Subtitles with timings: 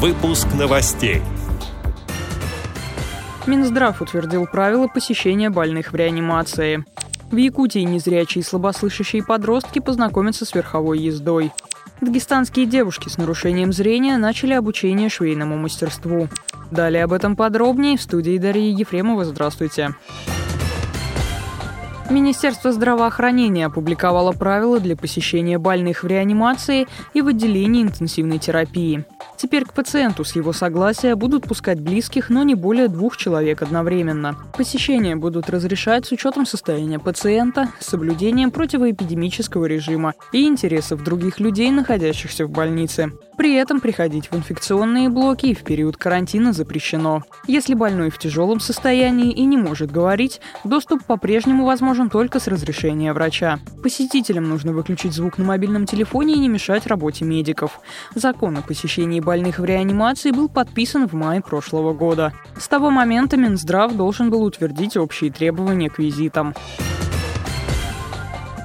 [0.00, 1.22] Выпуск новостей.
[3.48, 6.84] Минздрав утвердил правила посещения больных в реанимации.
[7.32, 11.50] В Якутии незрячие и слабослышащие подростки познакомятся с верховой ездой.
[12.00, 16.28] Дагестанские девушки с нарушением зрения начали обучение швейному мастерству.
[16.70, 19.24] Далее об этом подробнее в студии Дарьи Ефремова.
[19.24, 19.96] Здравствуйте.
[22.08, 29.04] Министерство здравоохранения опубликовало правила для посещения больных в реанимации и в отделении интенсивной терапии.
[29.36, 34.36] Теперь к пациенту с его согласия будут пускать близких, но не более двух человек одновременно.
[34.56, 42.46] Посещения будут разрешать с учетом состояния пациента, соблюдением противоэпидемического режима и интересов других людей, находящихся
[42.46, 43.12] в больнице.
[43.38, 47.22] При этом приходить в инфекционные блоки и в период карантина запрещено.
[47.46, 53.12] Если больной в тяжелом состоянии и не может говорить, доступ по-прежнему возможен только с разрешения
[53.12, 53.60] врача.
[53.80, 57.80] Посетителям нужно выключить звук на мобильном телефоне и не мешать работе медиков.
[58.12, 62.32] Закон о посещении больных в реанимации был подписан в мае прошлого года.
[62.58, 66.54] С того момента Минздрав должен был утвердить общие требования к визитам.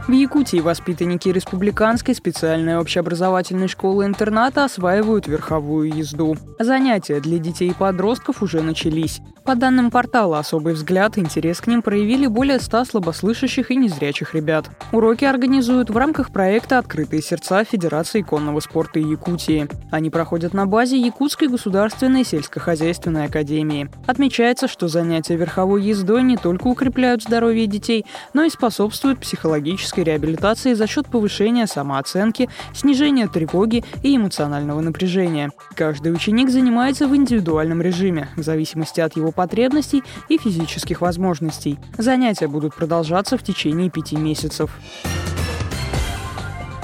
[0.06, 6.36] В Якутии воспитанники республиканской специальной общеобразовательной школы-интерната осваивают верховую езду.
[6.60, 9.22] Занятия для детей и подростков уже начались.
[9.46, 14.70] По данным портала «Особый взгляд», интерес к ним проявили более 100 слабослышащих и незрячих ребят.
[14.92, 19.68] Уроки организуют в рамках проекта «Открытые сердца» Федерации конного спорта Якутии.
[19.92, 23.90] Они проходят на базе Якутской государственной сельскохозяйственной академии.
[24.06, 30.04] Отмечается, что занятия верховой ездой не только укрепляют здоровье детей, но и способствуют психологической психологической
[30.04, 35.52] реабилитации за счет повышения самооценки, снижения тревоги и эмоционального напряжения.
[35.76, 41.78] Каждый ученик занимается в индивидуальном режиме, в зависимости от его потребностей и физических возможностей.
[41.98, 44.72] Занятия будут продолжаться в течение пяти месяцев.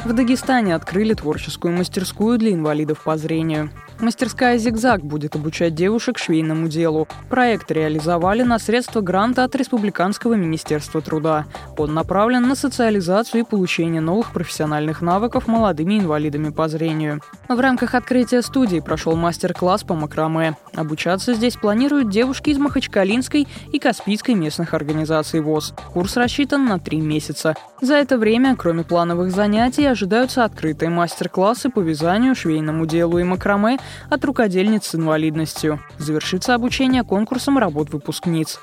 [0.06, 3.70] В Дагестане открыли творческую мастерскую для инвалидов по зрению.
[4.00, 7.06] Мастерская «Зигзаг» будет обучать девушек швейному делу.
[7.28, 11.46] Проект реализовали на средства гранта от Республиканского министерства труда.
[11.78, 17.20] Он направлен на социализацию и получение новых профессиональных навыков молодыми инвалидами по зрению.
[17.50, 20.56] В рамках открытия студии прошел мастер-класс по макраме.
[20.76, 25.74] Обучаться здесь планируют девушки из Махачкалинской и Каспийской местных организаций ВОЗ.
[25.92, 27.54] Курс рассчитан на три месяца.
[27.82, 33.80] За это время, кроме плановых занятий, ожидаются открытые мастер-классы по вязанию, швейному делу и макраме,
[34.10, 35.80] от рукодельниц с инвалидностью.
[35.98, 38.60] Завершится обучение конкурсом работ выпускниц.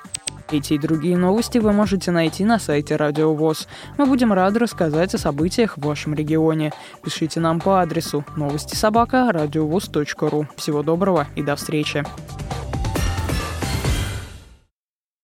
[0.51, 3.67] Эти и другие новости вы можете найти на сайте Радио ВОЗ.
[3.99, 6.73] Мы будем рады рассказать о событиях в вашем регионе.
[7.03, 10.47] Пишите нам по адресу новости собака ру.
[10.57, 12.05] Всего доброго и до встречи.